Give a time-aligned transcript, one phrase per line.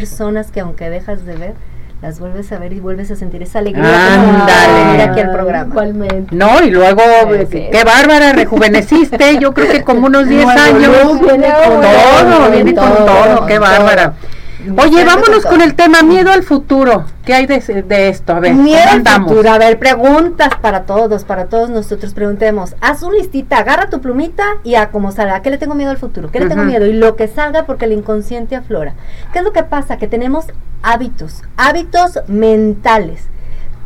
[0.00, 1.54] personas que aunque dejas de ver,
[2.00, 5.02] las vuelves a ver y vuelves a sentir esa alegría Ándale.
[5.02, 5.66] aquí al programa.
[5.68, 6.32] Igualmente.
[6.32, 7.02] No, y luego,
[7.50, 11.20] qué bárbara, rejuveneciste, yo creo que como unos 10 años.
[11.20, 14.12] Viene con todo, viene con todo, qué bárbara.
[14.76, 17.04] Oye, vámonos con el tema miedo al futuro.
[17.24, 18.34] ¿Qué hay de, esto?
[18.34, 19.50] A ver, miedo al futuro.
[19.50, 22.12] A ver, preguntas para todos, para todos nosotros.
[22.12, 25.36] Preguntemos, haz un listita, agarra tu plumita y a cómo salga.
[25.36, 26.30] ¿A qué le tengo miedo al futuro?
[26.30, 26.86] ¿Qué le tengo miedo?
[26.86, 28.94] Y lo que salga porque el inconsciente aflora.
[29.32, 29.96] ¿Qué es lo que pasa?
[29.96, 30.46] Que tenemos
[30.82, 33.28] hábitos, hábitos mentales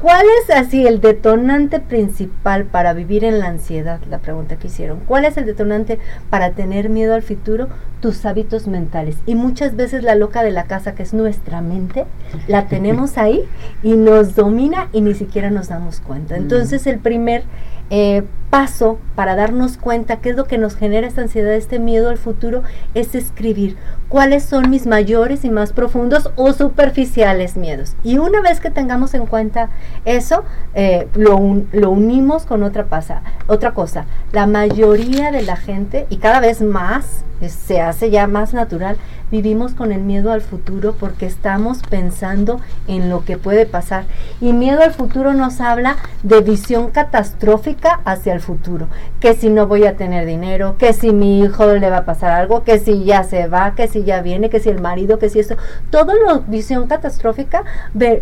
[0.04, 4.00] ¿Cuál es así el detonante principal para vivir en la ansiedad?
[4.10, 5.00] La pregunta que hicieron.
[5.00, 7.68] ¿Cuál es el detonante para tener miedo al futuro?
[8.02, 9.16] Tus hábitos mentales.
[9.24, 12.04] Y muchas veces la loca de la casa, que es nuestra mente,
[12.48, 13.44] la tenemos ahí
[13.82, 16.36] y nos domina y ni siquiera nos damos cuenta.
[16.36, 17.44] Entonces el primer
[17.90, 22.08] eh, paso para darnos cuenta qué es lo que nos genera esta ansiedad, este miedo
[22.08, 22.62] al futuro,
[22.94, 23.76] es escribir
[24.08, 27.96] cuáles son mis mayores y más profundos o superficiales miedos.
[28.04, 29.70] Y una vez que tengamos en cuenta
[30.04, 34.06] eso, eh, lo, lo, unimos con otra, pasa, otra cosa.
[34.30, 38.96] La mayoría de la gente, y cada vez más, se hace ya más natural,
[39.30, 44.04] vivimos con el miedo al futuro porque estamos pensando en lo que puede pasar.
[44.40, 48.88] Y miedo al futuro nos habla de visión catastrófica hacia el futuro.
[49.20, 52.32] Que si no voy a tener dinero, que si mi hijo le va a pasar
[52.32, 55.30] algo, que si ya se va, que si ya viene, que si el marido, que
[55.30, 55.56] si esto.
[55.90, 57.64] Todo lo visión catastrófica,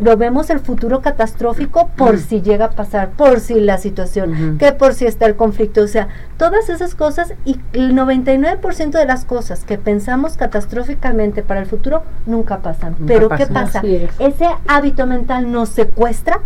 [0.00, 4.72] lo vemos el futuro catastrófico por si llega a pasar, por si la situación, que
[4.72, 5.82] por si está el conflicto.
[5.82, 11.01] O sea, todas esas cosas y el 99% de las cosas que pensamos catastróficas
[11.42, 12.96] para el futuro nunca pasan.
[13.06, 13.82] Pero ¿qué pasa?
[14.18, 16.40] Ese hábito mental nos secuestra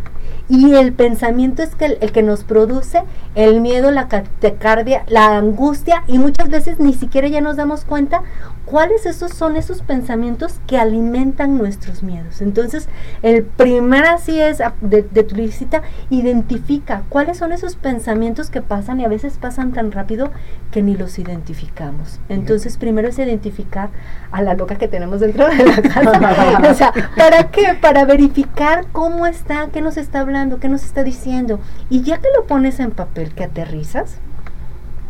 [0.48, 3.02] y el pensamiento es que el, que nos produce
[3.34, 8.22] el miedo, la taquicardia, la angustia y muchas veces ni siquiera ya nos damos cuenta
[8.66, 12.42] cuáles esos son esos pensamientos que alimentan nuestros miedos.
[12.42, 12.88] Entonces,
[13.22, 19.04] el primer así es de, tu visita, identifica cuáles son esos pensamientos que pasan y
[19.04, 20.30] a veces pasan tan rápido
[20.72, 22.20] que ni los identificamos.
[22.28, 23.90] Entonces, primero es identificar
[24.32, 26.60] a la loca que tenemos dentro de la casa.
[26.70, 27.78] o sea, ¿para qué?
[27.80, 31.60] Para verificar cómo está, qué nos está hablando, qué nos está diciendo.
[31.90, 34.18] Y ya que lo pones en papel, que aterrizas,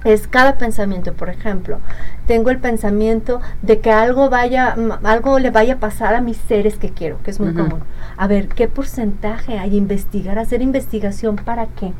[0.04, 1.14] es cada pensamiento.
[1.14, 1.78] Por ejemplo,
[2.26, 6.76] tengo el pensamiento de que algo vaya, algo le vaya a pasar a mis seres
[6.76, 7.80] que quiero, que es muy común.
[8.16, 9.76] A ver, ¿qué porcentaje hay?
[9.76, 11.92] Investigar, hacer investigación para qué?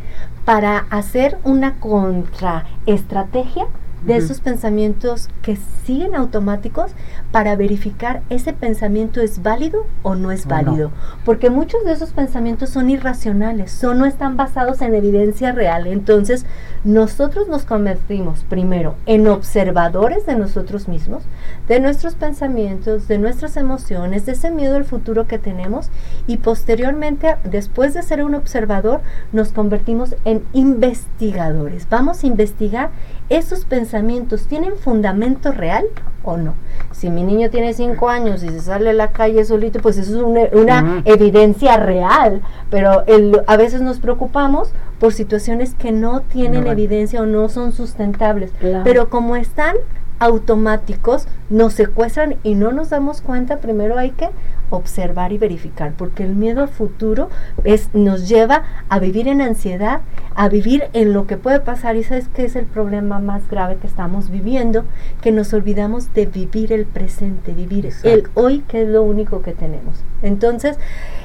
[0.44, 3.66] Para hacer una contraestrategia
[4.04, 6.92] de esos pensamientos que siguen automáticos
[7.32, 10.90] para verificar ese pensamiento es válido o no es válido.
[11.24, 15.86] Porque muchos de esos pensamientos son irracionales, son, no están basados en evidencia real.
[15.86, 16.46] Entonces,
[16.84, 21.24] nosotros nos convertimos primero en observadores de nosotros mismos,
[21.68, 25.90] de nuestros pensamientos, de nuestras emociones, de ese miedo al futuro que tenemos
[26.26, 29.00] y posteriormente, después de ser un observador,
[29.32, 31.88] nos convertimos en investigadores.
[31.88, 32.90] Vamos a investigar
[33.28, 35.84] esos pensamientos tienen fundamento real
[36.22, 36.54] o no.
[36.92, 40.16] Si mi niño tiene cinco años y se sale a la calle solito, pues eso
[40.16, 46.66] es una, evidencia real, pero el, a veces nos preocupamos por situaciones que no tienen
[46.66, 48.52] evidencia o no son sustentables,
[48.84, 49.76] pero como están
[50.18, 54.30] automáticos, nos secuestran y no nos damos cuenta, primero hay que
[54.70, 57.28] observar y verificar, porque el miedo al futuro
[57.64, 60.00] es, nos lleva a vivir en ansiedad,
[60.34, 63.76] a vivir en lo que puede pasar y sabes que es el problema más grave
[63.76, 64.84] que estamos viviendo,
[65.22, 69.52] que nos olvidamos de vivir el presente, vivir el hoy, que es lo único que
[69.52, 70.02] tenemos.
[70.22, 70.78] Entonces,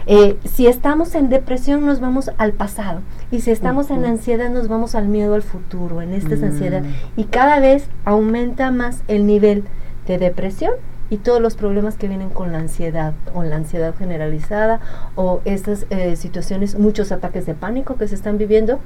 [0.08, 4.68] eh, si estamos en depresión nos vamos al pasado y si estamos en ansiedad nos
[4.68, 7.20] vamos al miedo al futuro, en esta ansiedad mm.
[7.20, 9.64] y cada vez aumenta más el nivel
[10.08, 10.72] de depresión
[11.12, 14.80] y todos los problemas que vienen con la ansiedad o la ansiedad generalizada
[15.16, 18.80] o estas eh, situaciones, muchos ataques de pánico que se están viviendo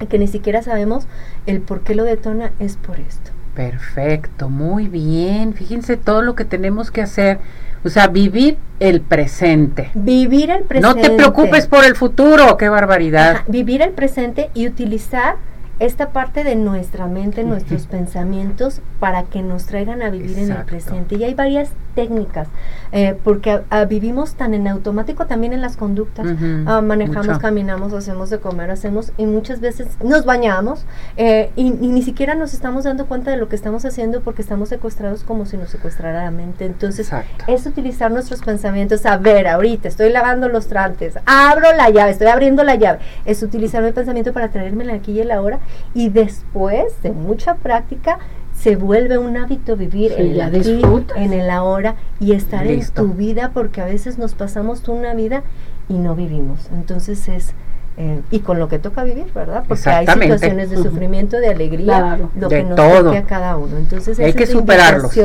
[0.00, 1.06] y que ni siquiera sabemos
[1.46, 3.30] el por qué lo detona es por esto.
[3.54, 5.54] Perfecto, muy bien.
[5.54, 7.38] Fíjense todo lo que tenemos que hacer.
[7.84, 9.90] O sea, vivir el presente.
[9.94, 10.80] Vivir el presente.
[10.80, 13.42] No te preocupes por el futuro, qué barbaridad.
[13.46, 15.36] vivir el presente y utilizar
[15.80, 20.64] esta parte de nuestra mente, nuestros pensamientos, para que nos traigan a vivir en el
[20.64, 21.16] presente.
[21.16, 22.48] Y hay varias técnicas,
[22.92, 26.26] eh, porque vivimos tan en automático también en las conductas.
[26.66, 30.84] Ah, manejamos, caminamos, hacemos de comer, hacemos, y muchas veces nos bañamos
[31.16, 34.68] eh, y, ni siquiera nos estamos dando cuenta de lo que estamos haciendo porque estamos
[34.68, 36.66] secuestrados como si nos secuestrara la mente.
[36.66, 37.10] Entonces,
[37.46, 39.04] es utilizar nuestros pensamientos.
[39.06, 43.00] A ver, ahorita estoy lavando los trantes, abro la llave, estoy abriendo la llave.
[43.24, 45.58] Es utilizar mi pensamiento para traerme aquí y el ahora
[45.94, 48.18] y después de mucha práctica
[48.54, 50.82] se vuelve un hábito vivir en el aquí,
[51.16, 55.44] en el ahora y estar en tu vida porque a veces nos pasamos una vida
[55.88, 56.68] y no vivimos.
[56.72, 57.54] Entonces es
[58.00, 59.64] eh, y con lo que toca vivir, ¿verdad?
[59.66, 63.76] Porque hay situaciones de sufrimiento, de alegría, lo que nos toca a cada uno.
[63.76, 65.18] Entonces hay que superarlos.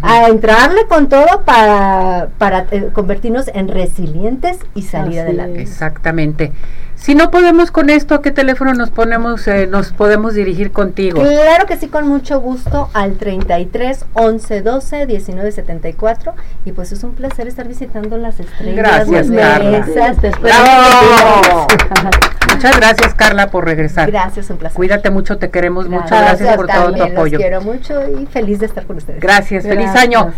[0.00, 5.60] A entrarle con todo para, para eh, convertirnos en resilientes y salir adelante.
[5.60, 6.52] Exactamente.
[7.04, 11.20] Si no podemos con esto, ¿a qué teléfono nos ponemos, eh, nos podemos dirigir contigo?
[11.20, 16.32] Claro que sí, con mucho gusto, al 33 11 12 19 74.
[16.64, 19.06] Y pues es un placer estar visitando las estrellas.
[19.06, 19.84] Gracias, Carla.
[22.54, 24.10] Muchas gracias, Carla, por regresar.
[24.10, 24.76] Gracias, un placer.
[24.76, 26.06] Cuídate mucho, te queremos mucho.
[26.08, 27.36] Gracias por todo tu apoyo.
[27.36, 29.20] Los quiero mucho y feliz de estar con ustedes.
[29.20, 30.32] Gracias, feliz año.